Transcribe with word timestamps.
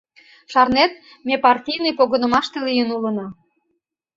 Шарнет, 0.51 0.91
ме 1.27 1.35
партийный 1.45 1.97
погынымаште 1.99 2.57
лийын 2.67 2.89
улына. 2.97 3.27